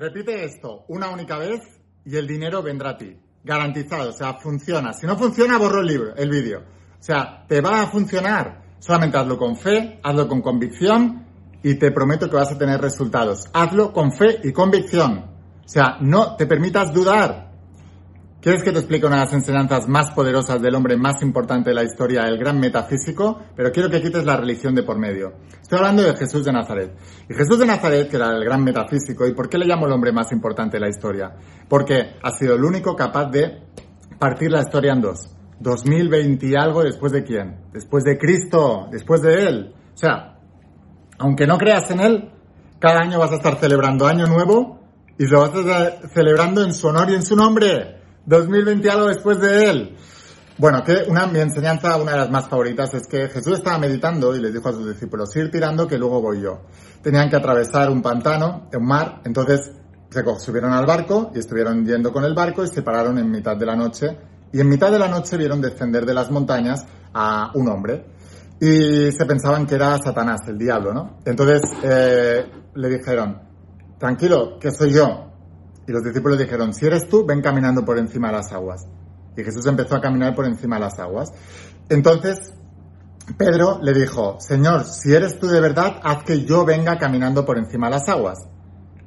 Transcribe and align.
repite 0.00 0.44
esto 0.44 0.84
una 0.88 1.10
única 1.10 1.36
vez 1.36 1.60
y 2.04 2.16
el 2.16 2.26
dinero 2.26 2.62
vendrá 2.62 2.90
a 2.90 2.96
ti. 2.96 3.16
Garantizado, 3.44 4.10
o 4.10 4.12
sea, 4.12 4.34
funciona. 4.34 4.92
Si 4.92 5.06
no 5.06 5.16
funciona, 5.16 5.58
borro 5.58 5.80
el 5.80 5.86
libro, 5.86 6.16
el 6.16 6.30
vídeo. 6.30 6.60
O 6.98 7.02
sea, 7.02 7.44
te 7.46 7.60
va 7.60 7.82
a 7.82 7.86
funcionar. 7.86 8.62
Solamente 8.78 9.18
hazlo 9.18 9.36
con 9.36 9.56
fe, 9.56 10.00
hazlo 10.02 10.26
con 10.26 10.40
convicción 10.40 11.26
y 11.62 11.74
te 11.74 11.90
prometo 11.90 12.28
que 12.28 12.36
vas 12.36 12.50
a 12.50 12.58
tener 12.58 12.80
resultados. 12.80 13.48
Hazlo 13.52 13.92
con 13.92 14.12
fe 14.12 14.40
y 14.42 14.52
convicción. 14.52 15.18
O 15.64 15.68
sea, 15.68 15.98
no 16.00 16.36
te 16.36 16.46
permitas 16.46 16.92
dudar. 16.92 17.49
¿Quieres 18.40 18.64
que 18.64 18.72
te 18.72 18.78
explique 18.78 19.04
una 19.04 19.16
de 19.16 19.24
las 19.26 19.34
enseñanzas 19.34 19.86
más 19.86 20.12
poderosas 20.12 20.62
del 20.62 20.74
hombre 20.74 20.96
más 20.96 21.20
importante 21.20 21.68
de 21.68 21.74
la 21.74 21.84
historia, 21.84 22.22
el 22.22 22.38
gran 22.38 22.58
metafísico? 22.58 23.38
Pero 23.54 23.70
quiero 23.70 23.90
que 23.90 24.00
quites 24.00 24.24
la 24.24 24.38
religión 24.38 24.74
de 24.74 24.82
por 24.82 24.98
medio. 24.98 25.34
Estoy 25.60 25.76
hablando 25.76 26.02
de 26.02 26.16
Jesús 26.16 26.46
de 26.46 26.50
Nazaret. 26.50 26.90
Y 27.28 27.34
Jesús 27.34 27.58
de 27.58 27.66
Nazaret, 27.66 28.08
que 28.08 28.16
era 28.16 28.30
el 28.30 28.42
gran 28.42 28.64
metafísico, 28.64 29.26
¿y 29.26 29.34
por 29.34 29.50
qué 29.50 29.58
le 29.58 29.66
llamo 29.66 29.84
el 29.84 29.92
hombre 29.92 30.10
más 30.10 30.32
importante 30.32 30.78
de 30.78 30.80
la 30.80 30.88
historia? 30.88 31.36
Porque 31.68 32.14
ha 32.22 32.30
sido 32.30 32.54
el 32.54 32.64
único 32.64 32.96
capaz 32.96 33.26
de 33.26 33.60
partir 34.18 34.50
la 34.50 34.62
historia 34.62 34.94
en 34.94 35.02
dos. 35.02 35.36
2020 35.58 36.46
y 36.46 36.54
algo 36.54 36.82
después 36.82 37.12
de 37.12 37.22
quién? 37.22 37.66
Después 37.74 38.04
de 38.04 38.16
Cristo, 38.16 38.88
después 38.90 39.20
de 39.20 39.34
Él. 39.34 39.74
O 39.94 39.98
sea, 39.98 40.38
aunque 41.18 41.46
no 41.46 41.58
creas 41.58 41.90
en 41.90 42.00
Él, 42.00 42.30
cada 42.78 43.00
año 43.00 43.18
vas 43.18 43.32
a 43.32 43.36
estar 43.36 43.60
celebrando 43.60 44.06
Año 44.06 44.24
Nuevo 44.24 44.80
y 45.18 45.26
lo 45.26 45.40
vas 45.40 45.54
a 45.54 45.60
estar 45.60 46.08
celebrando 46.14 46.64
en 46.64 46.72
su 46.72 46.88
honor 46.88 47.10
y 47.10 47.16
en 47.16 47.22
su 47.22 47.36
nombre. 47.36 47.99
2020 48.30 48.90
algo 48.90 49.08
después 49.08 49.40
de 49.40 49.70
él. 49.70 49.96
Bueno, 50.56 50.84
que 50.84 51.04
una, 51.08 51.26
mi 51.26 51.40
enseñanza, 51.40 51.96
una 51.96 52.12
de 52.12 52.18
las 52.18 52.30
más 52.30 52.48
favoritas, 52.48 52.94
es 52.94 53.06
que 53.06 53.28
Jesús 53.28 53.54
estaba 53.54 53.78
meditando 53.78 54.34
y 54.36 54.40
les 54.40 54.52
dijo 54.52 54.68
a 54.68 54.72
sus 54.72 54.86
discípulos, 54.86 55.34
ir 55.36 55.50
tirando 55.50 55.88
que 55.88 55.98
luego 55.98 56.20
voy 56.20 56.42
yo. 56.42 56.60
Tenían 57.02 57.28
que 57.28 57.36
atravesar 57.36 57.90
un 57.90 58.02
pantano, 58.02 58.68
un 58.72 58.86
mar, 58.86 59.20
entonces 59.24 59.72
se 60.10 60.22
subieron 60.38 60.72
al 60.72 60.86
barco 60.86 61.32
y 61.34 61.38
estuvieron 61.38 61.84
yendo 61.84 62.12
con 62.12 62.24
el 62.24 62.34
barco 62.34 62.62
y 62.62 62.68
se 62.68 62.82
pararon 62.82 63.18
en 63.18 63.30
mitad 63.30 63.56
de 63.56 63.66
la 63.66 63.74
noche. 63.74 64.16
Y 64.52 64.60
en 64.60 64.68
mitad 64.68 64.92
de 64.92 64.98
la 64.98 65.08
noche 65.08 65.36
vieron 65.36 65.60
descender 65.60 66.04
de 66.04 66.14
las 66.14 66.30
montañas 66.30 66.86
a 67.12 67.50
un 67.54 67.68
hombre. 67.68 68.04
Y 68.60 69.10
se 69.12 69.24
pensaban 69.26 69.66
que 69.66 69.74
era 69.76 69.96
Satanás, 69.98 70.42
el 70.46 70.58
diablo, 70.58 70.92
¿no? 70.92 71.18
Entonces 71.24 71.62
eh, 71.82 72.44
le 72.74 72.88
dijeron, 72.88 73.40
tranquilo, 73.98 74.58
que 74.60 74.70
soy 74.70 74.92
yo. 74.92 75.29
Y 75.90 75.92
los 75.92 76.04
discípulos 76.04 76.38
dijeron, 76.38 76.72
si 76.72 76.86
eres 76.86 77.08
tú, 77.08 77.26
ven 77.26 77.42
caminando 77.42 77.84
por 77.84 77.98
encima 77.98 78.28
de 78.28 78.34
las 78.34 78.52
aguas. 78.52 78.86
Y 79.36 79.42
Jesús 79.42 79.66
empezó 79.66 79.96
a 79.96 80.00
caminar 80.00 80.36
por 80.36 80.46
encima 80.46 80.76
de 80.76 80.82
las 80.82 81.00
aguas. 81.00 81.32
Entonces, 81.88 82.54
Pedro 83.36 83.80
le 83.82 83.92
dijo, 83.92 84.36
Señor, 84.38 84.84
si 84.84 85.12
eres 85.12 85.40
tú 85.40 85.48
de 85.48 85.60
verdad, 85.60 85.96
haz 86.04 86.22
que 86.22 86.44
yo 86.44 86.64
venga 86.64 86.96
caminando 86.96 87.44
por 87.44 87.58
encima 87.58 87.88
de 87.88 87.94
las 87.94 88.08
aguas. 88.08 88.38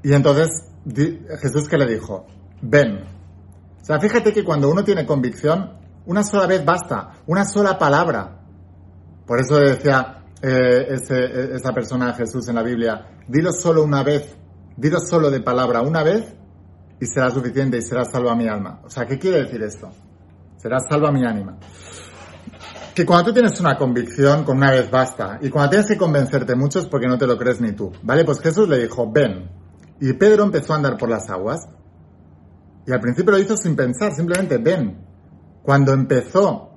Y 0.04 0.12
entonces 0.12 0.50
Jesús 1.42 1.70
que 1.70 1.78
le 1.78 1.88
dijo, 1.88 2.26
ven. 2.62 3.06
O 3.82 3.86
sea, 3.86 4.02
fíjate 4.02 4.34
que 4.34 4.44
cuando 4.44 4.70
uno 4.70 4.84
tiene 4.84 5.06
convicción, 5.06 5.78
una 6.06 6.22
sola 6.22 6.48
vez 6.48 6.66
basta, 6.66 7.12
una 7.28 7.46
sola 7.46 7.78
palabra. 7.80 8.42
Por 9.26 9.40
eso 9.40 9.56
decía 9.56 10.22
eh, 10.42 10.88
esa 10.90 11.72
persona 11.72 12.10
a 12.10 12.14
Jesús 12.14 12.50
en 12.50 12.56
la 12.56 12.64
Biblia, 12.64 13.08
dilo 13.30 13.54
solo 13.54 13.86
una 13.86 14.04
vez, 14.04 14.36
dilo 14.76 15.00
solo 15.00 15.32
de 15.32 15.40
palabra 15.40 15.82
una 15.82 16.04
vez 16.04 16.43
y 17.00 17.06
será 17.06 17.30
suficiente 17.30 17.78
y 17.78 17.82
será 17.82 18.06
salvo 18.06 18.30
a 18.30 18.36
mi 18.36 18.48
alma. 18.48 18.82
O 18.84 18.90
sea, 18.90 19.06
¿qué 19.06 19.20
quiere 19.20 19.44
decir 19.44 19.62
esto? 19.62 19.92
Será 20.58 20.80
salvo 20.80 21.08
a 21.08 21.12
mi 21.12 21.26
ánima. 21.26 21.58
Que 22.96 23.06
cuando 23.06 23.26
tú 23.26 23.34
tienes 23.34 23.60
una 23.60 23.78
convicción, 23.78 24.44
con 24.44 24.58
una 24.58 24.72
vez 24.72 24.90
basta. 24.90 25.40
Y 25.42 25.50
cuando 25.50 25.72
tienes 25.72 25.88
que 25.88 25.98
convencerte 25.98 26.56
mucho 26.56 26.80
es 26.80 26.86
porque 26.86 27.08
no 27.08 27.18
te 27.18 27.28
lo 27.28 27.38
crees 27.38 27.60
ni 27.60 27.72
tú. 27.74 27.92
¿Vale? 28.04 28.24
Pues 28.24 28.40
Jesús 28.40 28.70
le 28.70 28.78
dijo, 28.78 29.12
ven. 29.12 29.50
Y 30.00 30.14
Pedro 30.14 30.44
empezó 30.44 30.74
a 30.74 30.78
andar 30.78 30.98
por 30.98 31.10
las 31.10 31.30
aguas. 31.30 31.68
Y 32.86 32.92
al 32.92 33.00
principio 33.00 33.32
lo 33.32 33.40
hizo 33.40 33.58
sin 33.58 33.76
pensar, 33.76 34.14
simplemente 34.14 34.58
ven. 34.58 34.98
Cuando 35.64 35.94
empezó 35.94 36.74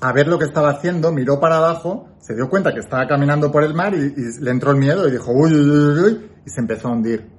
a 0.00 0.12
ver 0.12 0.26
lo 0.26 0.38
que 0.38 0.46
estaba 0.46 0.70
haciendo, 0.70 1.12
miró 1.12 1.38
para 1.38 1.58
abajo, 1.58 2.08
se 2.18 2.34
dio 2.34 2.50
cuenta 2.50 2.72
que 2.72 2.80
estaba 2.80 3.06
caminando 3.06 3.52
por 3.52 3.62
el 3.62 3.72
mar 3.72 3.94
y, 3.94 4.14
le 4.40 4.50
entró 4.50 4.72
el 4.72 4.78
miedo 4.78 5.06
y 5.06 5.12
dijo, 5.12 5.30
uy, 5.32 5.52
uy, 5.52 5.70
uy, 5.70 6.00
uy, 6.00 6.30
y 6.44 6.50
se 6.50 6.60
empezó 6.60 6.88
a 6.88 6.92
hundir. 6.92 7.30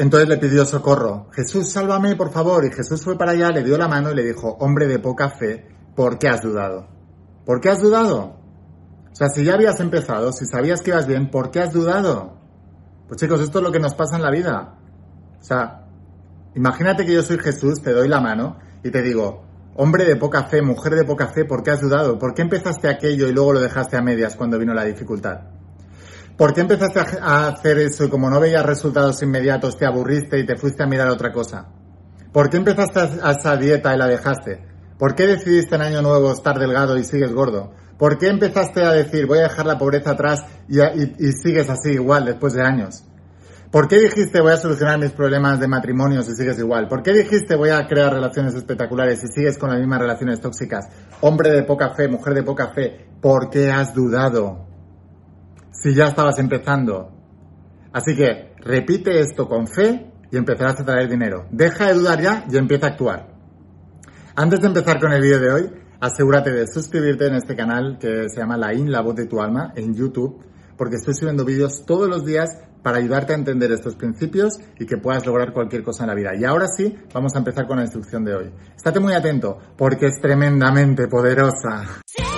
Entonces 0.00 0.30
le 0.30 0.38
pidió 0.38 0.64
socorro. 0.64 1.26
Jesús, 1.30 1.70
sálvame, 1.70 2.16
por 2.16 2.32
favor. 2.32 2.64
Y 2.64 2.72
Jesús 2.72 3.04
fue 3.04 3.18
para 3.18 3.32
allá, 3.32 3.50
le 3.50 3.62
dio 3.62 3.76
la 3.76 3.86
mano 3.86 4.10
y 4.10 4.14
le 4.14 4.24
dijo, 4.24 4.56
hombre 4.58 4.86
de 4.86 4.98
poca 4.98 5.28
fe, 5.28 5.66
¿por 5.94 6.18
qué 6.18 6.26
has 6.26 6.40
dudado? 6.40 6.88
¿Por 7.44 7.60
qué 7.60 7.68
has 7.68 7.82
dudado? 7.82 8.38
O 9.12 9.14
sea, 9.14 9.28
si 9.28 9.44
ya 9.44 9.52
habías 9.52 9.78
empezado, 9.78 10.32
si 10.32 10.46
sabías 10.46 10.80
que 10.80 10.92
ibas 10.92 11.06
bien, 11.06 11.30
¿por 11.30 11.50
qué 11.50 11.60
has 11.60 11.74
dudado? 11.74 12.38
Pues 13.08 13.20
chicos, 13.20 13.42
esto 13.42 13.58
es 13.58 13.64
lo 13.64 13.70
que 13.70 13.78
nos 13.78 13.94
pasa 13.94 14.16
en 14.16 14.22
la 14.22 14.30
vida. 14.30 14.78
O 15.38 15.44
sea, 15.44 15.84
imagínate 16.54 17.04
que 17.04 17.12
yo 17.12 17.22
soy 17.22 17.36
Jesús, 17.38 17.82
te 17.82 17.92
doy 17.92 18.08
la 18.08 18.22
mano 18.22 18.56
y 18.82 18.90
te 18.90 19.02
digo, 19.02 19.44
hombre 19.76 20.06
de 20.06 20.16
poca 20.16 20.44
fe, 20.44 20.62
mujer 20.62 20.94
de 20.94 21.04
poca 21.04 21.26
fe, 21.26 21.44
¿por 21.44 21.62
qué 21.62 21.72
has 21.72 21.82
dudado? 21.82 22.18
¿Por 22.18 22.32
qué 22.32 22.40
empezaste 22.40 22.88
aquello 22.88 23.28
y 23.28 23.34
luego 23.34 23.52
lo 23.52 23.60
dejaste 23.60 23.98
a 23.98 24.00
medias 24.00 24.34
cuando 24.34 24.58
vino 24.58 24.72
la 24.72 24.84
dificultad? 24.84 25.59
¿Por 26.40 26.54
qué 26.54 26.62
empezaste 26.62 27.00
a 27.20 27.48
hacer 27.48 27.76
eso 27.80 28.04
y 28.04 28.08
como 28.08 28.30
no 28.30 28.40
veías 28.40 28.64
resultados 28.64 29.22
inmediatos 29.22 29.76
te 29.76 29.84
aburriste 29.84 30.38
y 30.38 30.46
te 30.46 30.56
fuiste 30.56 30.82
a 30.82 30.86
mirar 30.86 31.10
otra 31.10 31.30
cosa? 31.32 31.68
¿Por 32.32 32.48
qué 32.48 32.56
empezaste 32.56 32.98
a 33.22 33.32
esa 33.32 33.58
dieta 33.58 33.94
y 33.94 33.98
la 33.98 34.06
dejaste? 34.06 34.64
¿Por 34.98 35.14
qué 35.14 35.26
decidiste 35.26 35.74
en 35.74 35.82
año 35.82 36.00
nuevo 36.00 36.32
estar 36.32 36.58
delgado 36.58 36.96
y 36.96 37.04
sigues 37.04 37.34
gordo? 37.34 37.74
¿Por 37.98 38.16
qué 38.16 38.28
empezaste 38.28 38.82
a 38.82 38.92
decir 38.92 39.26
voy 39.26 39.40
a 39.40 39.48
dejar 39.48 39.66
la 39.66 39.76
pobreza 39.76 40.12
atrás 40.12 40.46
y, 40.66 40.78
sigues 41.32 41.68
así 41.68 41.90
igual 41.90 42.24
después 42.24 42.54
de 42.54 42.62
años? 42.62 43.04
¿Por 43.70 43.86
qué 43.86 43.98
dijiste 43.98 44.40
voy 44.40 44.52
a 44.52 44.56
solucionar 44.56 44.98
mis 44.98 45.12
problemas 45.12 45.60
de 45.60 45.68
matrimonio 45.68 46.22
si 46.22 46.32
sigues 46.32 46.58
igual? 46.58 46.88
¿Por 46.88 47.02
qué 47.02 47.12
dijiste 47.12 47.54
voy 47.54 47.68
a 47.68 47.86
crear 47.86 48.14
relaciones 48.14 48.54
espectaculares 48.54 49.20
si 49.20 49.26
sigues 49.26 49.58
con 49.58 49.68
las 49.68 49.78
mismas 49.78 50.00
relaciones 50.00 50.40
tóxicas? 50.40 50.86
Hombre 51.20 51.50
de 51.50 51.64
poca 51.64 51.90
fe, 51.90 52.08
mujer 52.08 52.32
de 52.32 52.42
poca 52.42 52.68
fe, 52.68 53.10
¿por 53.20 53.50
qué 53.50 53.70
has 53.70 53.92
dudado? 53.92 54.69
Si 55.82 55.94
ya 55.94 56.08
estabas 56.08 56.38
empezando. 56.38 57.10
Así 57.92 58.14
que 58.14 58.54
repite 58.58 59.20
esto 59.20 59.48
con 59.48 59.66
fe 59.66 60.12
y 60.30 60.36
empezarás 60.36 60.80
a 60.80 60.84
traer 60.84 61.08
dinero. 61.08 61.46
Deja 61.50 61.88
de 61.88 61.94
dudar 61.94 62.20
ya 62.20 62.44
y 62.50 62.56
empieza 62.56 62.86
a 62.86 62.90
actuar. 62.90 63.28
Antes 64.36 64.60
de 64.60 64.68
empezar 64.68 65.00
con 65.00 65.12
el 65.12 65.20
vídeo 65.20 65.40
de 65.40 65.52
hoy, 65.52 65.70
asegúrate 66.00 66.52
de 66.52 66.66
suscribirte 66.66 67.26
en 67.26 67.34
este 67.34 67.56
canal 67.56 67.98
que 67.98 68.28
se 68.28 68.40
llama 68.40 68.56
La 68.56 68.72
In, 68.72 68.90
la 68.90 69.00
voz 69.00 69.16
de 69.16 69.26
tu 69.26 69.40
alma, 69.40 69.72
en 69.74 69.94
YouTube, 69.94 70.44
porque 70.76 70.96
estoy 70.96 71.14
subiendo 71.14 71.44
vídeos 71.44 71.84
todos 71.84 72.08
los 72.08 72.24
días 72.24 72.48
para 72.82 72.98
ayudarte 72.98 73.32
a 73.32 73.36
entender 73.36 73.70
estos 73.72 73.96
principios 73.96 74.54
y 74.78 74.86
que 74.86 74.96
puedas 74.96 75.26
lograr 75.26 75.52
cualquier 75.52 75.82
cosa 75.82 76.04
en 76.04 76.08
la 76.08 76.14
vida. 76.14 76.30
Y 76.34 76.44
ahora 76.44 76.66
sí, 76.68 76.96
vamos 77.12 77.34
a 77.34 77.38
empezar 77.38 77.66
con 77.66 77.76
la 77.76 77.82
instrucción 77.82 78.24
de 78.24 78.34
hoy. 78.34 78.50
Estate 78.74 79.00
muy 79.00 79.12
atento, 79.12 79.58
porque 79.76 80.06
es 80.06 80.20
tremendamente 80.20 81.06
poderosa. 81.08 82.00
más 82.10 82.29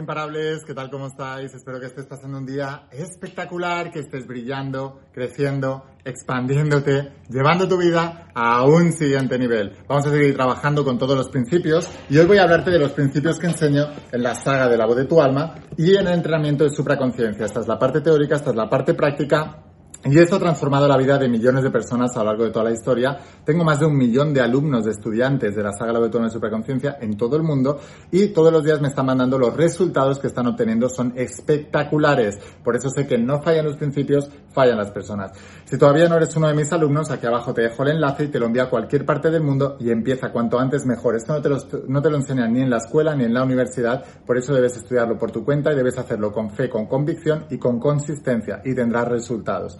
imparables, 0.00 0.64
¿qué 0.64 0.74
tal? 0.74 0.90
¿Cómo 0.90 1.06
estáis? 1.06 1.54
Espero 1.54 1.78
que 1.78 1.86
estés 1.86 2.06
pasando 2.06 2.38
un 2.38 2.46
día 2.46 2.88
espectacular, 2.90 3.92
que 3.92 4.00
estés 4.00 4.26
brillando, 4.26 5.00
creciendo, 5.12 5.84
expandiéndote, 6.04 7.12
llevando 7.28 7.68
tu 7.68 7.78
vida 7.78 8.28
a 8.34 8.64
un 8.64 8.92
siguiente 8.92 9.38
nivel. 9.38 9.76
Vamos 9.86 10.06
a 10.06 10.10
seguir 10.10 10.34
trabajando 10.34 10.84
con 10.84 10.98
todos 10.98 11.16
los 11.16 11.28
principios 11.28 11.88
y 12.08 12.18
hoy 12.18 12.26
voy 12.26 12.38
a 12.38 12.44
hablarte 12.44 12.70
de 12.70 12.78
los 12.78 12.92
principios 12.92 13.38
que 13.38 13.46
enseño 13.46 13.84
en 14.10 14.22
la 14.22 14.34
saga 14.34 14.68
de 14.68 14.76
la 14.76 14.86
voz 14.86 14.96
de 14.96 15.04
tu 15.04 15.20
alma 15.20 15.54
y 15.76 15.94
en 15.94 16.06
el 16.06 16.14
entrenamiento 16.14 16.64
de 16.64 16.70
supraconciencia. 16.70 17.46
Esta 17.46 17.60
es 17.60 17.68
la 17.68 17.78
parte 17.78 18.00
teórica, 18.00 18.36
esta 18.36 18.50
es 18.50 18.56
la 18.56 18.68
parte 18.68 18.94
práctica 18.94 19.69
y 20.02 20.18
esto 20.18 20.36
ha 20.36 20.38
transformado 20.38 20.88
la 20.88 20.96
vida 20.96 21.18
de 21.18 21.28
millones 21.28 21.62
de 21.62 21.70
personas 21.70 22.16
a 22.16 22.20
lo 22.20 22.26
largo 22.26 22.44
de 22.44 22.50
toda 22.50 22.64
la 22.64 22.70
historia. 22.70 23.18
Tengo 23.44 23.64
más 23.64 23.80
de 23.80 23.86
un 23.86 23.98
millón 23.98 24.32
de 24.32 24.40
alumnos, 24.40 24.86
de 24.86 24.92
estudiantes 24.92 25.54
de 25.54 25.62
la 25.62 25.72
saga 25.72 25.92
La 25.92 26.00
de 26.00 26.30
Superconciencia 26.30 26.96
en 27.02 27.18
todo 27.18 27.36
el 27.36 27.42
mundo 27.42 27.78
y 28.10 28.28
todos 28.28 28.50
los 28.50 28.64
días 28.64 28.80
me 28.80 28.88
están 28.88 29.04
mandando 29.04 29.38
los 29.38 29.54
resultados 29.54 30.18
que 30.18 30.28
están 30.28 30.46
obteniendo. 30.46 30.88
Son 30.88 31.12
espectaculares. 31.16 32.38
Por 32.64 32.76
eso 32.76 32.88
sé 32.88 33.06
que 33.06 33.18
no 33.18 33.42
fallan 33.42 33.66
los 33.66 33.76
principios, 33.76 34.30
fallan 34.52 34.78
las 34.78 34.90
personas. 34.90 35.32
Si 35.64 35.76
todavía 35.76 36.08
no 36.08 36.16
eres 36.16 36.34
uno 36.34 36.48
de 36.48 36.54
mis 36.54 36.72
alumnos, 36.72 37.10
aquí 37.10 37.26
abajo 37.26 37.52
te 37.52 37.62
dejo 37.62 37.82
el 37.82 37.90
enlace 37.90 38.24
y 38.24 38.28
te 38.28 38.38
lo 38.38 38.46
envío 38.46 38.62
a 38.62 38.70
cualquier 38.70 39.04
parte 39.04 39.30
del 39.30 39.42
mundo 39.42 39.76
y 39.78 39.90
empieza 39.90 40.32
cuanto 40.32 40.58
antes 40.58 40.86
mejor. 40.86 41.14
Esto 41.14 41.34
no 41.34 41.42
te, 41.42 41.50
lo, 41.50 41.58
no 41.88 42.00
te 42.00 42.08
lo 42.08 42.16
enseñan 42.16 42.54
ni 42.54 42.62
en 42.62 42.70
la 42.70 42.78
escuela 42.78 43.14
ni 43.14 43.24
en 43.24 43.34
la 43.34 43.44
universidad, 43.44 44.02
por 44.26 44.38
eso 44.38 44.54
debes 44.54 44.76
estudiarlo 44.78 45.18
por 45.18 45.30
tu 45.30 45.44
cuenta 45.44 45.72
y 45.72 45.76
debes 45.76 45.98
hacerlo 45.98 46.32
con 46.32 46.50
fe, 46.50 46.70
con 46.70 46.86
convicción 46.86 47.44
y 47.50 47.58
con 47.58 47.78
consistencia 47.78 48.62
y 48.64 48.74
tendrás 48.74 49.06
resultados. 49.08 49.78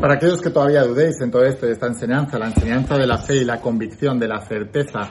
Para 0.00 0.14
aquellos 0.14 0.40
que 0.40 0.50
todavía 0.50 0.84
dudéis 0.84 1.20
en 1.20 1.30
todo 1.30 1.44
esto, 1.44 1.66
de 1.66 1.72
esta 1.72 1.86
enseñanza, 1.86 2.38
la 2.38 2.46
enseñanza 2.46 2.96
de 2.96 3.06
la 3.06 3.18
fe 3.18 3.36
y 3.36 3.44
la 3.44 3.60
convicción, 3.60 4.18
de 4.18 4.28
la 4.28 4.40
certeza, 4.40 5.08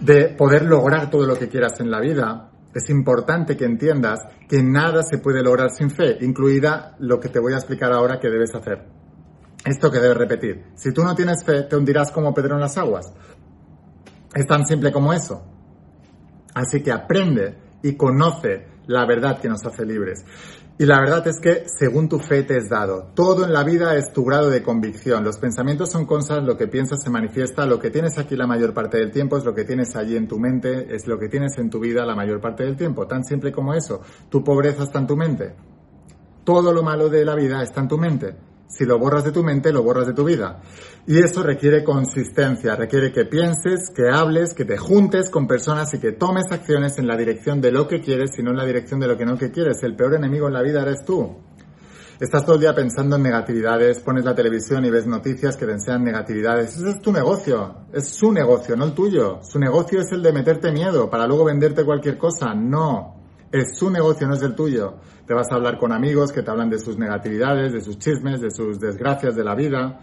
de 0.00 0.28
poder 0.28 0.64
lograr 0.64 1.10
todo 1.10 1.26
lo 1.26 1.36
que 1.36 1.48
quieras 1.48 1.80
en 1.80 1.90
la 1.90 2.00
vida, 2.00 2.50
es 2.74 2.88
importante 2.88 3.56
que 3.56 3.64
entiendas 3.64 4.20
que 4.48 4.62
nada 4.62 5.02
se 5.02 5.18
puede 5.18 5.42
lograr 5.42 5.70
sin 5.70 5.90
fe, 5.90 6.18
incluida 6.20 6.96
lo 6.98 7.20
que 7.20 7.28
te 7.28 7.38
voy 7.38 7.52
a 7.52 7.56
explicar 7.56 7.92
ahora 7.92 8.18
que 8.18 8.30
debes 8.30 8.54
hacer. 8.54 8.86
Esto 9.64 9.90
que 9.90 10.00
debes 10.00 10.16
repetir. 10.16 10.64
Si 10.74 10.92
tú 10.92 11.04
no 11.04 11.14
tienes 11.14 11.44
fe, 11.44 11.62
te 11.62 11.76
hundirás 11.76 12.10
como 12.10 12.34
Pedro 12.34 12.54
en 12.54 12.60
las 12.60 12.76
aguas. 12.78 13.12
Es 14.34 14.46
tan 14.46 14.66
simple 14.66 14.90
como 14.90 15.12
eso. 15.12 15.44
Así 16.54 16.82
que 16.82 16.90
aprende 16.90 17.56
y 17.82 17.94
conoce 17.94 18.66
la 18.86 19.06
verdad 19.06 19.38
que 19.38 19.48
nos 19.48 19.64
hace 19.64 19.84
libres. 19.84 20.24
Y 20.78 20.86
la 20.86 20.98
verdad 21.00 21.26
es 21.28 21.38
que 21.38 21.64
según 21.66 22.08
tu 22.08 22.18
fe 22.18 22.42
te 22.42 22.56
es 22.56 22.68
dado. 22.68 23.10
Todo 23.14 23.44
en 23.44 23.52
la 23.52 23.62
vida 23.62 23.94
es 23.96 24.12
tu 24.12 24.24
grado 24.24 24.50
de 24.50 24.62
convicción. 24.62 25.22
Los 25.22 25.38
pensamientos 25.38 25.90
son 25.90 26.06
cosas, 26.06 26.42
lo 26.42 26.56
que 26.56 26.66
piensas 26.66 27.02
se 27.02 27.10
manifiesta, 27.10 27.66
lo 27.66 27.78
que 27.78 27.90
tienes 27.90 28.18
aquí 28.18 28.36
la 28.36 28.46
mayor 28.46 28.72
parte 28.72 28.98
del 28.98 29.12
tiempo 29.12 29.36
es 29.36 29.44
lo 29.44 29.54
que 29.54 29.64
tienes 29.64 29.94
allí 29.96 30.16
en 30.16 30.26
tu 30.26 30.38
mente, 30.38 30.94
es 30.94 31.06
lo 31.06 31.18
que 31.18 31.28
tienes 31.28 31.58
en 31.58 31.70
tu 31.70 31.78
vida 31.78 32.06
la 32.06 32.16
mayor 32.16 32.40
parte 32.40 32.64
del 32.64 32.76
tiempo. 32.76 33.06
Tan 33.06 33.22
simple 33.24 33.52
como 33.52 33.74
eso. 33.74 34.00
Tu 34.28 34.42
pobreza 34.42 34.84
está 34.84 34.98
en 34.98 35.06
tu 35.06 35.16
mente. 35.16 35.54
Todo 36.42 36.72
lo 36.72 36.82
malo 36.82 37.08
de 37.08 37.24
la 37.24 37.34
vida 37.34 37.62
está 37.62 37.82
en 37.82 37.88
tu 37.88 37.98
mente. 37.98 38.34
Si 38.72 38.86
lo 38.86 38.98
borras 38.98 39.24
de 39.24 39.32
tu 39.32 39.42
mente, 39.42 39.70
lo 39.70 39.82
borras 39.82 40.06
de 40.06 40.14
tu 40.14 40.24
vida. 40.24 40.62
Y 41.06 41.18
eso 41.18 41.42
requiere 41.42 41.84
consistencia, 41.84 42.74
requiere 42.74 43.12
que 43.12 43.26
pienses, 43.26 43.90
que 43.94 44.08
hables, 44.08 44.54
que 44.54 44.64
te 44.64 44.78
juntes 44.78 45.28
con 45.28 45.46
personas 45.46 45.92
y 45.92 46.00
que 46.00 46.12
tomes 46.12 46.50
acciones 46.50 46.98
en 46.98 47.06
la 47.06 47.16
dirección 47.16 47.60
de 47.60 47.70
lo 47.70 47.86
que 47.86 48.00
quieres 48.00 48.30
y 48.38 48.42
no 48.42 48.50
en 48.52 48.56
la 48.56 48.64
dirección 48.64 48.98
de 48.98 49.08
lo 49.08 49.18
que 49.18 49.26
no 49.26 49.36
quieres. 49.36 49.82
El 49.82 49.94
peor 49.94 50.14
enemigo 50.14 50.46
en 50.46 50.54
la 50.54 50.62
vida 50.62 50.80
eres 50.82 51.04
tú. 51.04 51.36
Estás 52.18 52.44
todo 52.44 52.54
el 52.54 52.60
día 52.60 52.74
pensando 52.74 53.16
en 53.16 53.22
negatividades, 53.24 53.98
pones 54.00 54.24
la 54.24 54.34
televisión 54.34 54.84
y 54.84 54.90
ves 54.90 55.06
noticias 55.06 55.56
que 55.56 55.66
te 55.66 55.72
enseñan 55.72 56.04
negatividades. 56.04 56.76
Ese 56.76 56.90
es 56.90 57.00
tu 57.00 57.12
negocio, 57.12 57.74
es 57.92 58.08
su 58.08 58.32
negocio, 58.32 58.76
no 58.76 58.84
el 58.84 58.94
tuyo. 58.94 59.40
Su 59.42 59.58
negocio 59.58 60.00
es 60.00 60.12
el 60.12 60.22
de 60.22 60.32
meterte 60.32 60.70
miedo 60.70 61.10
para 61.10 61.26
luego 61.26 61.44
venderte 61.44 61.84
cualquier 61.84 62.16
cosa. 62.16 62.54
No, 62.54 63.21
es 63.52 63.78
su 63.78 63.90
negocio, 63.90 64.26
no 64.26 64.34
es 64.34 64.42
el 64.42 64.54
tuyo. 64.54 64.94
Te 65.26 65.34
vas 65.34 65.52
a 65.52 65.56
hablar 65.56 65.78
con 65.78 65.92
amigos 65.92 66.32
que 66.32 66.42
te 66.42 66.50
hablan 66.50 66.70
de 66.70 66.78
sus 66.78 66.98
negatividades, 66.98 67.72
de 67.72 67.82
sus 67.82 67.98
chismes, 67.98 68.40
de 68.40 68.50
sus 68.50 68.80
desgracias 68.80 69.36
de 69.36 69.44
la 69.44 69.54
vida. 69.54 70.00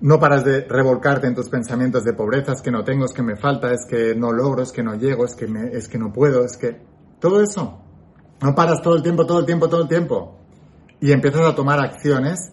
No 0.00 0.20
paras 0.20 0.44
de 0.44 0.66
revolcarte 0.68 1.26
en 1.26 1.34
tus 1.34 1.48
pensamientos 1.48 2.04
de 2.04 2.12
pobreza, 2.12 2.52
es 2.52 2.62
que 2.62 2.70
no 2.70 2.84
tengo, 2.84 3.04
es 3.04 3.12
que 3.12 3.22
me 3.22 3.36
falta, 3.36 3.72
es 3.72 3.86
que 3.88 4.14
no 4.14 4.32
logro, 4.32 4.62
es 4.62 4.70
que 4.70 4.82
no 4.82 4.94
llego, 4.94 5.24
es 5.24 5.34
que, 5.34 5.46
es 5.72 5.88
que 5.88 5.98
no 5.98 6.12
puedo, 6.12 6.44
es 6.44 6.56
que... 6.56 6.80
Todo 7.18 7.40
eso. 7.40 7.82
No 8.40 8.54
paras 8.54 8.82
todo 8.82 8.94
el 8.94 9.02
tiempo, 9.02 9.26
todo 9.26 9.40
el 9.40 9.46
tiempo, 9.46 9.68
todo 9.68 9.82
el 9.82 9.88
tiempo. 9.88 10.38
Y 11.00 11.12
empiezas 11.12 11.42
a 11.42 11.54
tomar 11.54 11.80
acciones, 11.80 12.52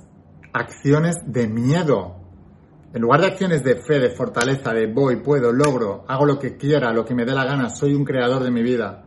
acciones 0.54 1.18
de 1.26 1.48
miedo. 1.48 2.16
En 2.94 3.02
lugar 3.02 3.22
de 3.22 3.28
acciones 3.28 3.64
de 3.64 3.76
fe, 3.76 4.00
de 4.00 4.10
fortaleza, 4.10 4.72
de 4.72 4.88
voy, 4.88 5.18
puedo, 5.18 5.52
logro, 5.52 6.06
hago 6.08 6.26
lo 6.26 6.40
que 6.40 6.56
quiera, 6.56 6.94
lo 6.94 7.04
que 7.04 7.14
me 7.14 7.26
dé 7.26 7.34
la 7.34 7.44
gana, 7.44 7.70
soy 7.70 7.94
un 7.94 8.06
creador 8.06 8.44
de 8.44 8.52
mi 8.52 8.64
vida 8.64 9.04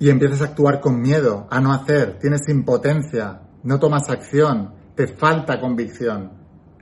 y 0.00 0.08
empiezas 0.08 0.40
a 0.40 0.44
actuar 0.46 0.80
con 0.80 0.98
miedo, 0.98 1.46
a 1.50 1.60
no 1.60 1.72
hacer, 1.72 2.18
tienes 2.18 2.48
impotencia, 2.48 3.42
no 3.62 3.78
tomas 3.78 4.08
acción, 4.08 4.72
te 4.96 5.06
falta 5.06 5.60
convicción. 5.60 6.32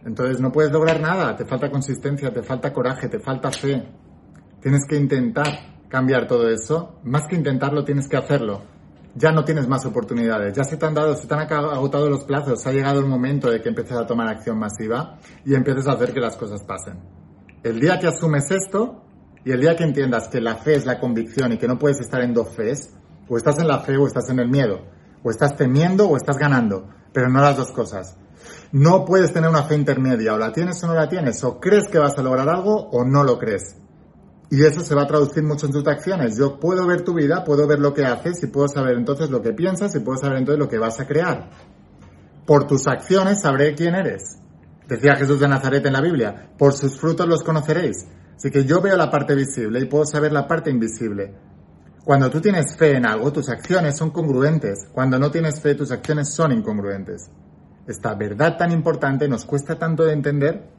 Entonces 0.04 0.40
no 0.40 0.52
puedes 0.52 0.70
lograr 0.70 1.00
nada, 1.00 1.34
te 1.34 1.44
falta 1.44 1.68
consistencia, 1.68 2.32
te 2.32 2.42
falta 2.44 2.72
coraje, 2.72 3.08
te 3.08 3.18
falta 3.18 3.50
fe. 3.50 3.86
Tienes 4.62 4.86
que 4.88 4.96
intentar 4.96 5.48
cambiar 5.88 6.28
todo 6.28 6.48
eso, 6.48 7.00
más 7.02 7.26
que 7.26 7.34
intentarlo 7.34 7.84
tienes 7.84 8.08
que 8.08 8.16
hacerlo. 8.16 8.62
Ya 9.16 9.32
no 9.32 9.44
tienes 9.44 9.66
más 9.66 9.84
oportunidades, 9.84 10.56
ya 10.56 10.62
se 10.62 10.76
te 10.76 10.86
han 10.86 10.94
dado, 10.94 11.16
se 11.16 11.26
te 11.26 11.34
han 11.34 11.40
agotado 11.40 12.08
los 12.08 12.22
plazos, 12.22 12.64
ha 12.68 12.72
llegado 12.72 13.00
el 13.00 13.06
momento 13.06 13.50
de 13.50 13.60
que 13.60 13.70
empieces 13.70 13.96
a 13.96 14.06
tomar 14.06 14.28
acción 14.28 14.58
masiva 14.58 15.18
y 15.44 15.56
empieces 15.56 15.88
a 15.88 15.92
hacer 15.94 16.12
que 16.12 16.20
las 16.20 16.36
cosas 16.36 16.62
pasen. 16.62 17.00
El 17.64 17.80
día 17.80 17.98
que 17.98 18.06
asumes 18.06 18.48
esto 18.52 19.02
y 19.44 19.50
el 19.50 19.60
día 19.60 19.74
que 19.74 19.82
entiendas 19.82 20.28
que 20.28 20.40
la 20.40 20.54
fe 20.54 20.76
es 20.76 20.86
la 20.86 21.00
convicción 21.00 21.52
y 21.52 21.58
que 21.58 21.66
no 21.66 21.78
puedes 21.80 21.98
estar 21.98 22.22
en 22.22 22.32
dos 22.32 22.54
fees, 22.54 22.94
o 23.28 23.36
estás 23.36 23.58
en 23.58 23.68
la 23.68 23.80
fe 23.80 23.96
o 23.96 24.06
estás 24.06 24.28
en 24.30 24.38
el 24.38 24.48
miedo. 24.48 24.80
O 25.22 25.30
estás 25.30 25.56
temiendo 25.56 26.08
o 26.08 26.16
estás 26.16 26.38
ganando. 26.38 26.88
Pero 27.12 27.28
no 27.28 27.40
las 27.40 27.56
dos 27.56 27.72
cosas. 27.72 28.16
No 28.72 29.04
puedes 29.04 29.32
tener 29.32 29.50
una 29.50 29.62
fe 29.62 29.74
intermedia. 29.74 30.34
O 30.34 30.38
la 30.38 30.52
tienes 30.52 30.82
o 30.84 30.86
no 30.86 30.94
la 30.94 31.08
tienes. 31.08 31.42
O 31.44 31.58
crees 31.60 31.88
que 31.88 31.98
vas 31.98 32.16
a 32.18 32.22
lograr 32.22 32.48
algo 32.48 32.88
o 32.90 33.04
no 33.04 33.24
lo 33.24 33.38
crees. 33.38 33.76
Y 34.50 34.64
eso 34.64 34.80
se 34.80 34.94
va 34.94 35.02
a 35.02 35.06
traducir 35.06 35.42
mucho 35.42 35.66
en 35.66 35.72
tus 35.72 35.86
acciones. 35.86 36.38
Yo 36.38 36.58
puedo 36.58 36.86
ver 36.86 37.02
tu 37.02 37.12
vida, 37.14 37.44
puedo 37.44 37.66
ver 37.66 37.80
lo 37.80 37.92
que 37.92 38.06
haces 38.06 38.42
y 38.42 38.46
puedo 38.46 38.66
saber 38.68 38.96
entonces 38.96 39.28
lo 39.28 39.42
que 39.42 39.52
piensas 39.52 39.94
y 39.94 40.00
puedo 40.00 40.18
saber 40.18 40.38
entonces 40.38 40.58
lo 40.58 40.68
que 40.68 40.78
vas 40.78 40.98
a 41.00 41.06
crear. 41.06 41.50
Por 42.46 42.66
tus 42.66 42.86
acciones 42.86 43.42
sabré 43.42 43.74
quién 43.74 43.94
eres. 43.94 44.38
Decía 44.88 45.16
Jesús 45.16 45.38
de 45.38 45.48
Nazaret 45.48 45.84
en 45.84 45.92
la 45.92 46.00
Biblia, 46.00 46.52
por 46.56 46.72
sus 46.72 46.98
frutos 46.98 47.28
los 47.28 47.42
conoceréis. 47.42 48.06
Así 48.34 48.50
que 48.50 48.64
yo 48.64 48.80
veo 48.80 48.96
la 48.96 49.10
parte 49.10 49.34
visible 49.34 49.80
y 49.80 49.84
puedo 49.84 50.06
saber 50.06 50.32
la 50.32 50.46
parte 50.46 50.70
invisible. 50.70 51.34
Cuando 52.08 52.30
tú 52.30 52.40
tienes 52.40 52.74
fe 52.74 52.96
en 52.96 53.04
algo, 53.04 53.30
tus 53.30 53.50
acciones 53.50 53.98
son 53.98 54.08
congruentes. 54.12 54.88
Cuando 54.92 55.18
no 55.18 55.30
tienes 55.30 55.60
fe, 55.60 55.74
tus 55.74 55.90
acciones 55.90 56.32
son 56.32 56.52
incongruentes. 56.52 57.30
Esta 57.86 58.14
verdad 58.14 58.56
tan 58.56 58.72
importante 58.72 59.28
nos 59.28 59.44
cuesta 59.44 59.78
tanto 59.78 60.06
de 60.06 60.14
entender. 60.14 60.70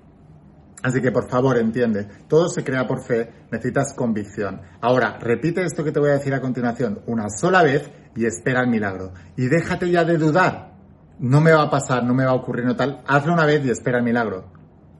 Así 0.81 0.99
que 0.99 1.11
por 1.11 1.29
favor, 1.29 1.59
entiende, 1.59 2.07
todo 2.27 2.49
se 2.49 2.63
crea 2.63 2.87
por 2.87 3.03
fe, 3.03 3.29
necesitas 3.51 3.93
convicción. 3.93 4.59
Ahora, 4.81 5.19
repite 5.19 5.63
esto 5.63 5.83
que 5.83 5.91
te 5.91 5.99
voy 5.99 6.09
a 6.09 6.13
decir 6.13 6.33
a 6.33 6.41
continuación 6.41 7.01
una 7.05 7.29
sola 7.29 7.61
vez 7.61 7.87
y 8.15 8.25
espera 8.25 8.61
el 8.61 8.69
milagro. 8.69 9.13
Y 9.37 9.49
déjate 9.49 9.91
ya 9.91 10.03
de 10.03 10.17
dudar. 10.17 10.73
No 11.19 11.41
me 11.41 11.51
va 11.51 11.61
a 11.61 11.69
pasar, 11.69 12.03
no 12.05 12.15
me 12.15 12.25
va 12.25 12.31
a 12.31 12.37
ocurrir 12.41 12.65
no 12.65 12.75
tal. 12.75 13.03
Hazlo 13.05 13.33
una 13.33 13.45
vez 13.45 13.63
y 13.63 13.69
espera 13.69 13.99
el 13.99 14.03
milagro. 14.03 14.51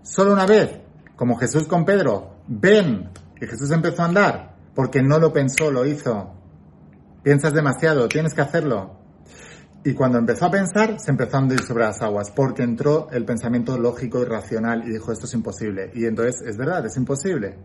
Solo 0.04 0.34
una 0.34 0.46
vez, 0.46 0.80
como 1.16 1.38
Jesús 1.38 1.64
con 1.64 1.86
Pedro. 1.86 2.36
Ven, 2.46 3.10
que 3.36 3.48
Jesús 3.48 3.72
empezó 3.72 4.04
a 4.04 4.06
andar 4.06 4.59
porque 4.80 5.04
no 5.04 5.20
lo 5.20 5.34
pensó, 5.34 5.72
lo 5.72 5.86
hizo. 5.86 6.34
Piensas 7.22 7.54
demasiado, 7.54 8.08
tienes 8.08 8.34
que 8.34 8.40
hacerlo. 8.40 8.96
Y 9.84 9.94
cuando 9.94 10.18
empezó 10.18 10.46
a 10.46 10.52
pensar, 10.52 11.02
se 11.02 11.12
empezó 11.12 11.36
a 11.36 11.42
hundir 11.42 11.60
sobre 11.64 11.84
las 11.84 12.02
aguas, 12.02 12.32
porque 12.32 12.64
entró 12.64 13.10
el 13.12 13.26
pensamiento 13.26 13.78
lógico 13.78 14.22
y 14.22 14.24
racional 14.24 14.88
y 14.88 14.92
dijo, 14.92 15.12
esto 15.12 15.26
es 15.26 15.34
imposible. 15.34 15.92
Y 15.96 16.06
entonces, 16.06 16.42
es 16.48 16.56
verdad, 16.56 16.86
es 16.86 16.96
imposible. 16.96 17.58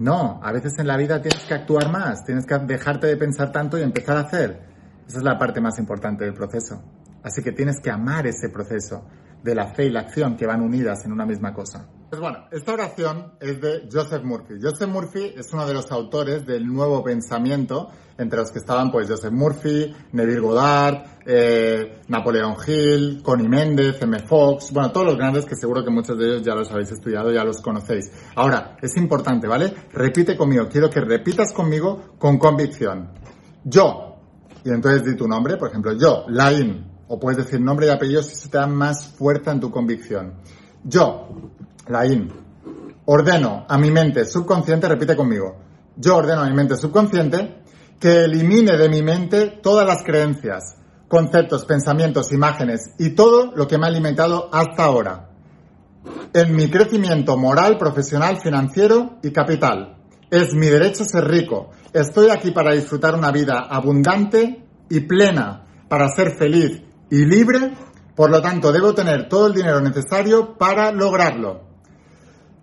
No, 0.00 0.40
a 0.42 0.50
veces 0.50 0.72
en 0.78 0.88
la 0.88 0.96
vida 0.96 1.22
tienes 1.22 1.44
que 1.44 1.54
actuar 1.54 1.88
más, 1.88 2.24
tienes 2.24 2.44
que 2.44 2.58
dejarte 2.58 3.06
de 3.06 3.16
pensar 3.16 3.52
tanto 3.52 3.78
y 3.78 3.82
empezar 3.82 4.16
a 4.16 4.22
hacer. 4.22 4.60
Esa 5.06 5.18
es 5.18 5.22
la 5.22 5.38
parte 5.38 5.60
más 5.60 5.78
importante 5.78 6.24
del 6.24 6.34
proceso. 6.34 6.82
Así 7.22 7.44
que 7.44 7.52
tienes 7.52 7.78
que 7.80 7.92
amar 7.92 8.26
ese 8.26 8.48
proceso 8.48 9.04
de 9.42 9.54
la 9.54 9.66
fe 9.74 9.86
y 9.86 9.90
la 9.90 10.00
acción 10.00 10.36
que 10.36 10.46
van 10.46 10.60
unidas 10.60 11.04
en 11.04 11.12
una 11.12 11.26
misma 11.26 11.52
cosa. 11.52 11.88
Pues 12.08 12.20
bueno, 12.20 12.46
esta 12.52 12.72
oración 12.72 13.32
es 13.40 13.60
de 13.60 13.88
Joseph 13.90 14.22
Murphy. 14.22 14.54
Joseph 14.62 14.88
Murphy 14.88 15.34
es 15.36 15.52
uno 15.52 15.66
de 15.66 15.74
los 15.74 15.90
autores 15.90 16.46
del 16.46 16.64
nuevo 16.64 17.02
pensamiento, 17.02 17.90
entre 18.16 18.38
los 18.38 18.52
que 18.52 18.60
estaban 18.60 18.92
pues 18.92 19.08
Joseph 19.08 19.32
Murphy, 19.32 19.92
Neville 20.12 20.38
Goddard, 20.38 21.04
eh, 21.26 22.02
Napoleón 22.06 22.54
Hill, 22.64 23.22
Connie 23.24 23.48
Méndez, 23.48 24.00
M. 24.00 24.20
Fox, 24.20 24.72
bueno, 24.72 24.92
todos 24.92 25.06
los 25.06 25.16
grandes 25.16 25.46
que 25.46 25.56
seguro 25.56 25.84
que 25.84 25.90
muchos 25.90 26.16
de 26.16 26.26
ellos 26.26 26.42
ya 26.42 26.54
los 26.54 26.70
habéis 26.70 26.92
estudiado, 26.92 27.32
ya 27.32 27.42
los 27.42 27.60
conocéis. 27.60 28.12
Ahora, 28.36 28.76
es 28.80 28.96
importante, 28.96 29.48
¿vale? 29.48 29.74
Repite 29.92 30.36
conmigo, 30.36 30.68
quiero 30.70 30.88
que 30.88 31.00
repitas 31.00 31.52
conmigo 31.52 32.14
con 32.18 32.38
convicción. 32.38 33.10
Yo, 33.64 34.16
y 34.64 34.70
entonces 34.70 35.04
di 35.04 35.16
tu 35.16 35.26
nombre, 35.26 35.56
por 35.56 35.70
ejemplo, 35.70 35.92
yo, 35.92 36.24
Lain, 36.28 36.95
o 37.08 37.18
puedes 37.18 37.44
decir 37.44 37.60
nombre 37.60 37.86
y 37.86 37.90
apellido 37.90 38.22
si 38.22 38.34
se 38.34 38.48
te 38.48 38.58
da 38.58 38.66
más 38.66 39.08
fuerza 39.08 39.52
en 39.52 39.60
tu 39.60 39.70
convicción. 39.70 40.34
Yo, 40.84 41.28
Laín, 41.88 42.32
ordeno 43.06 43.64
a 43.68 43.78
mi 43.78 43.90
mente 43.90 44.24
subconsciente, 44.24 44.88
repite 44.88 45.16
conmigo, 45.16 45.56
yo 45.96 46.16
ordeno 46.16 46.42
a 46.42 46.48
mi 46.48 46.54
mente 46.54 46.76
subconsciente 46.76 47.62
que 47.98 48.24
elimine 48.24 48.76
de 48.76 48.88
mi 48.88 49.02
mente 49.02 49.58
todas 49.62 49.86
las 49.86 50.02
creencias, 50.02 50.76
conceptos, 51.08 51.64
pensamientos, 51.64 52.32
imágenes 52.32 52.94
y 52.98 53.10
todo 53.10 53.52
lo 53.54 53.66
que 53.66 53.78
me 53.78 53.86
ha 53.86 53.88
alimentado 53.88 54.50
hasta 54.52 54.84
ahora. 54.84 55.30
En 56.32 56.54
mi 56.54 56.68
crecimiento 56.68 57.36
moral, 57.36 57.78
profesional, 57.78 58.40
financiero 58.40 59.18
y 59.22 59.30
capital. 59.30 59.96
Es 60.30 60.54
mi 60.54 60.66
derecho 60.66 61.04
ser 61.04 61.24
rico. 61.24 61.70
Estoy 61.92 62.30
aquí 62.30 62.50
para 62.50 62.74
disfrutar 62.74 63.14
una 63.14 63.30
vida 63.30 63.66
abundante 63.70 64.62
y 64.90 65.00
plena, 65.00 65.64
para 65.88 66.08
ser 66.08 66.36
feliz 66.36 66.82
y 67.10 67.24
libre, 67.24 67.72
por 68.14 68.30
lo 68.30 68.40
tanto 68.40 68.72
debo 68.72 68.94
tener 68.94 69.28
todo 69.28 69.46
el 69.48 69.54
dinero 69.54 69.80
necesario 69.80 70.56
para 70.56 70.90
lograrlo. 70.92 71.66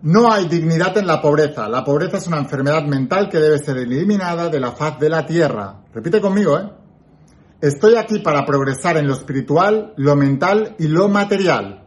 No 0.02 0.30
hay 0.30 0.48
dignidad 0.48 0.98
en 0.98 1.06
la 1.06 1.22
pobreza. 1.22 1.66
La 1.68 1.82
pobreza 1.82 2.18
es 2.18 2.26
una 2.26 2.38
enfermedad 2.38 2.84
mental 2.84 3.30
que 3.30 3.38
debe 3.38 3.58
ser 3.58 3.78
eliminada 3.78 4.50
de 4.50 4.60
la 4.60 4.72
faz 4.72 4.98
de 4.98 5.08
la 5.08 5.24
tierra. 5.24 5.82
Repite 5.94 6.20
conmigo, 6.20 6.58
¿eh? 6.58 6.70
Estoy 7.60 7.96
aquí 7.96 8.18
para 8.18 8.44
progresar 8.44 8.98
en 8.98 9.06
lo 9.06 9.14
espiritual, 9.14 9.94
lo 9.96 10.14
mental 10.14 10.76
y 10.78 10.88
lo 10.88 11.08
material. 11.08 11.86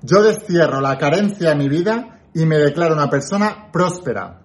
Yo 0.00 0.22
destierro 0.22 0.80
la 0.80 0.96
carencia 0.96 1.52
en 1.52 1.58
mi 1.58 1.68
vida 1.68 2.22
y 2.32 2.46
me 2.46 2.56
declaro 2.56 2.94
una 2.94 3.10
persona 3.10 3.70
próspera. 3.70 4.40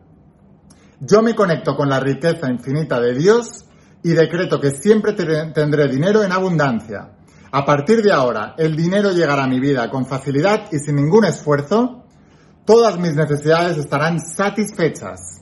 Yo 1.00 1.22
me 1.22 1.36
conecto 1.36 1.76
con 1.78 1.88
la 1.88 2.02
riqueza 2.02 2.52
infinita 2.52 3.00
de 3.00 3.14
Dios 3.14 3.66
y 4.04 4.10
decreto 4.10 4.60
que 4.60 4.72
siempre 4.72 5.14
tendré 5.14 5.88
dinero 5.88 6.24
en 6.24 6.34
abundancia. 6.34 7.17
A 7.52 7.66
partir 7.66 8.02
de 8.02 8.12
ahora, 8.12 8.56
el 8.58 8.76
dinero 8.76 9.12
llegará 9.12 9.46
a 9.46 9.48
mi 9.48 9.60
vida 9.60 9.90
con 9.90 10.06
facilidad 10.06 10.72
y 10.72 10.80
sin 10.80 10.96
ningún 10.96 11.26
esfuerzo. 11.26 12.04
Todas 12.66 13.00
mis 13.00 13.16
necesidades 13.16 13.78
estarán 13.78 14.20
satisfechas. 14.20 15.42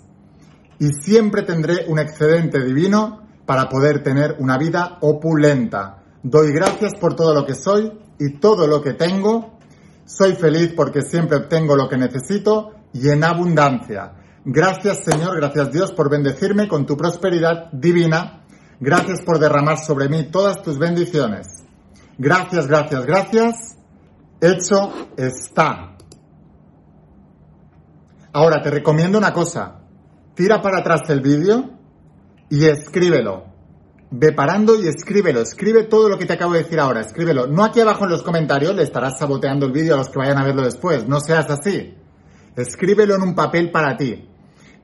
Y 0.80 0.90
siempre 1.02 1.42
tendré 1.42 1.86
un 1.88 1.98
excedente 2.00 2.64
divino 2.64 3.22
para 3.46 3.70
poder 3.70 4.04
tener 4.04 4.36
una 4.40 4.58
vida 4.58 4.98
opulenta. 5.02 6.04
Doy 6.22 6.52
gracias 6.52 6.94
por 7.00 7.16
todo 7.16 7.34
lo 7.34 7.46
que 7.46 7.56
soy 7.56 7.92
y 8.20 8.40
todo 8.40 8.68
lo 8.68 8.82
que 8.82 8.94
tengo. 8.94 9.58
Soy 10.06 10.34
feliz 10.34 10.74
porque 10.76 11.02
siempre 11.02 11.38
obtengo 11.38 11.76
lo 11.76 11.90
que 11.90 11.98
necesito 11.98 12.72
y 12.94 13.10
en 13.10 13.24
abundancia. 13.24 14.14
Gracias 14.44 15.04
Señor, 15.04 15.38
gracias 15.38 15.72
Dios 15.72 15.92
por 15.92 16.10
bendecirme 16.10 16.68
con 16.68 16.86
tu 16.86 16.96
prosperidad 16.96 17.72
divina. 17.72 18.44
Gracias 18.80 19.22
por 19.24 19.40
derramar 19.40 19.80
sobre 19.80 20.10
mí 20.10 20.30
todas 20.30 20.62
tus 20.62 20.78
bendiciones. 20.78 21.66
Gracias, 22.18 22.68
gracias, 22.68 23.06
gracias. 23.06 23.78
Hecho 24.42 25.10
está. 25.18 25.98
Ahora 28.34 28.62
te 28.62 28.70
recomiendo 28.70 29.18
una 29.18 29.34
cosa. 29.34 29.82
Tira 30.36 30.62
para 30.62 30.80
atrás 30.80 31.10
el 31.10 31.22
vídeo 31.22 31.72
y 32.50 32.66
escríbelo. 32.66 33.46
Ve 34.12 34.34
parando 34.34 34.82
y 34.82 34.88
escríbelo. 34.88 35.42
Escribe 35.42 35.84
todo 35.84 36.10
lo 36.10 36.18
que 36.18 36.26
te 36.26 36.34
acabo 36.34 36.54
de 36.54 36.64
decir 36.64 36.80
ahora. 36.80 37.02
Escríbelo. 37.02 37.48
No 37.48 37.64
aquí 37.64 37.80
abajo 37.80 38.04
en 38.04 38.12
los 38.12 38.24
comentarios, 38.24 38.76
le 38.76 38.84
estarás 38.84 39.18
saboteando 39.18 39.66
el 39.66 39.72
vídeo 39.72 39.96
a 39.96 39.98
los 39.98 40.10
que 40.10 40.20
vayan 40.20 40.38
a 40.38 40.44
verlo 40.44 40.64
después. 40.64 41.08
No 41.08 41.20
seas 41.20 41.50
así. 41.50 41.96
Escríbelo 42.56 43.16
en 43.16 43.22
un 43.22 43.36
papel 43.36 43.72
para 43.72 43.98
ti. 43.98 44.30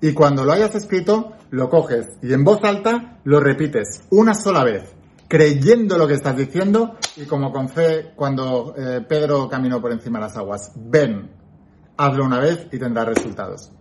Y 0.02 0.14
cuando 0.14 0.44
lo 0.44 0.52
hayas 0.52 0.74
escrito, 0.74 1.34
lo 1.52 1.70
coges 1.70 2.08
y 2.24 2.34
en 2.34 2.44
voz 2.44 2.64
alta 2.64 3.20
lo 3.24 3.40
repites 3.40 4.04
una 4.10 4.34
sola 4.34 4.64
vez, 4.64 4.96
creyendo 5.32 5.98
lo 5.98 6.10
que 6.10 6.16
estás 6.16 6.36
diciendo 6.36 6.98
y 7.16 7.24
como 7.24 7.54
con 7.54 7.70
fe 7.70 8.12
cuando 8.18 8.76
eh, 8.78 9.00
Pedro 9.08 9.48
caminó 9.48 9.80
por 9.80 9.94
encima 9.94 10.20
de 10.20 10.26
las 10.26 10.36
aguas. 10.36 10.74
Ven, 10.76 11.32
hazlo 11.96 12.26
una 12.26 12.38
vez 12.38 12.68
y 12.70 12.78
tendrás 12.78 13.06
resultados. 13.06 13.72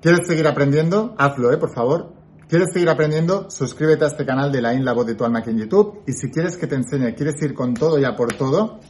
¿Quieres 0.00 0.26
seguir 0.26 0.46
aprendiendo? 0.46 1.14
Hazlo, 1.18 1.52
eh, 1.52 1.58
por 1.58 1.74
favor. 1.74 2.14
¿Quieres 2.48 2.72
seguir 2.72 2.88
aprendiendo? 2.88 3.50
Suscríbete 3.50 4.06
a 4.06 4.08
este 4.08 4.24
canal 4.24 4.50
de 4.50 4.62
la 4.62 4.72
In 4.72 4.86
La 4.86 4.94
Voz 4.94 5.04
de 5.04 5.16
tu 5.16 5.26
Alma 5.26 5.40
aquí 5.40 5.50
en 5.50 5.58
YouTube. 5.58 6.00
Y 6.06 6.12
si 6.12 6.30
quieres 6.30 6.56
que 6.56 6.66
te 6.66 6.76
enseñe, 6.76 7.14
quieres 7.14 7.34
ir 7.42 7.52
con 7.52 7.74
todo 7.74 7.98
ya 7.98 8.16
por 8.16 8.32
todo, 8.32 8.80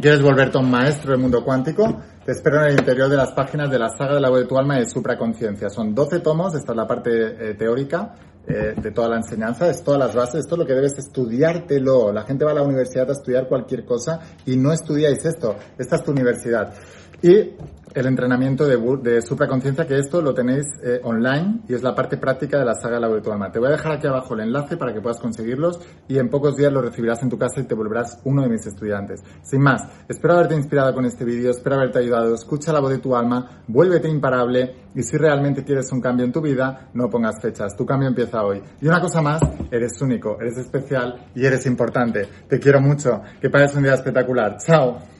quieres 0.00 0.22
volverte 0.22 0.58
un 0.58 0.70
maestro 0.70 1.10
del 1.10 1.20
mundo 1.20 1.42
cuántico, 1.44 2.02
te 2.24 2.30
espero 2.30 2.60
en 2.60 2.66
el 2.66 2.78
interior 2.78 3.08
de 3.08 3.16
las 3.16 3.32
páginas 3.32 3.68
de 3.68 3.80
la 3.80 3.88
saga 3.88 4.14
de 4.14 4.20
la 4.20 4.30
voz 4.30 4.42
de 4.42 4.46
tu 4.46 4.56
alma 4.56 4.76
de 4.76 4.88
supraconciencia. 4.88 5.70
Son 5.70 5.92
12 5.92 6.20
tomos, 6.20 6.54
esta 6.54 6.70
es 6.70 6.76
la 6.76 6.86
parte 6.86 7.10
eh, 7.10 7.54
teórica 7.54 8.14
eh, 8.46 8.74
de 8.76 8.90
toda 8.90 9.08
la 9.08 9.16
enseñanza, 9.16 9.68
es 9.68 9.82
todas 9.84 10.00
las 10.00 10.14
bases, 10.14 10.40
esto 10.40 10.54
es 10.54 10.58
lo 10.58 10.66
que 10.66 10.74
debes 10.74 10.98
estudiártelo. 10.98 12.12
La 12.12 12.22
gente 12.22 12.44
va 12.44 12.52
a 12.52 12.54
la 12.54 12.62
universidad 12.62 13.08
a 13.08 13.12
estudiar 13.12 13.46
cualquier 13.46 13.84
cosa 13.84 14.20
y 14.46 14.56
no 14.56 14.72
estudiáis 14.72 15.24
esto, 15.24 15.56
esta 15.78 15.96
es 15.96 16.02
tu 16.02 16.10
universidad. 16.10 16.72
Y 17.22 17.54
el 17.94 18.06
entrenamiento 18.06 18.66
de, 18.66 18.76
de 19.02 19.22
supraconciencia, 19.22 19.86
que 19.86 19.98
esto 19.98 20.22
lo 20.22 20.32
tenéis 20.32 20.66
eh, 20.82 21.00
online 21.02 21.62
y 21.68 21.74
es 21.74 21.82
la 21.82 21.94
parte 21.94 22.16
práctica 22.16 22.58
de 22.58 22.64
la 22.64 22.74
saga 22.74 23.00
La 23.00 23.08
de 23.08 23.20
tu 23.20 23.32
Alma. 23.32 23.50
Te 23.50 23.58
voy 23.58 23.68
a 23.68 23.72
dejar 23.72 23.92
aquí 23.92 24.06
abajo 24.06 24.34
el 24.34 24.40
enlace 24.40 24.76
para 24.76 24.92
que 24.92 25.00
puedas 25.00 25.18
conseguirlos 25.18 25.80
y 26.08 26.18
en 26.18 26.28
pocos 26.28 26.56
días 26.56 26.72
lo 26.72 26.82
recibirás 26.82 27.22
en 27.22 27.30
tu 27.30 27.38
casa 27.38 27.60
y 27.60 27.64
te 27.64 27.74
volverás 27.74 28.20
uno 28.24 28.42
de 28.42 28.48
mis 28.48 28.64
estudiantes. 28.66 29.22
Sin 29.42 29.62
más, 29.62 29.82
espero 30.08 30.34
haberte 30.34 30.54
inspirado 30.54 30.94
con 30.94 31.04
este 31.04 31.24
vídeo, 31.24 31.50
espero 31.50 31.76
haberte 31.76 31.98
ayudado. 31.98 32.34
Escucha 32.34 32.72
la 32.72 32.80
voz 32.80 32.90
de 32.90 32.98
tu 32.98 33.16
alma, 33.16 33.64
vuélvete 33.66 34.08
imparable 34.08 34.74
y 34.94 35.02
si 35.02 35.16
realmente 35.16 35.64
quieres 35.64 35.90
un 35.92 36.00
cambio 36.00 36.24
en 36.24 36.32
tu 36.32 36.40
vida, 36.40 36.90
no 36.94 37.08
pongas 37.10 37.40
fechas. 37.40 37.76
Tu 37.76 37.84
cambio 37.84 38.08
empieza 38.08 38.42
hoy. 38.42 38.62
Y 38.80 38.86
una 38.86 39.00
cosa 39.00 39.20
más, 39.20 39.40
eres 39.70 40.00
único, 40.00 40.38
eres 40.40 40.58
especial 40.58 41.28
y 41.34 41.44
eres 41.44 41.66
importante. 41.66 42.28
Te 42.48 42.58
quiero 42.58 42.80
mucho. 42.80 43.20
Que 43.40 43.50
pases 43.50 43.76
un 43.76 43.82
día 43.82 43.94
espectacular. 43.94 44.56
Chao. 44.58 45.19